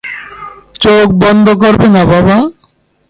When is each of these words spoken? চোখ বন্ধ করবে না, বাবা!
চোখ 0.81 1.07
বন্ধ 1.13 1.47
করবে 1.53 1.87
না, 1.87 2.01
বাবা! 2.05 2.37